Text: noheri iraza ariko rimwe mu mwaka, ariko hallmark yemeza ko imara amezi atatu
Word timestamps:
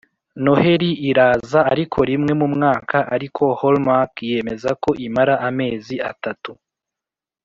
noheri 0.43 0.89
iraza 1.09 1.59
ariko 1.73 1.97
rimwe 2.09 2.31
mu 2.39 2.47
mwaka, 2.55 2.97
ariko 3.15 3.43
hallmark 3.59 4.13
yemeza 4.29 4.69
ko 4.83 4.89
imara 5.07 5.33
amezi 5.49 5.95
atatu 6.11 6.51